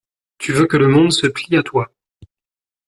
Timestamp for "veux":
0.51-0.65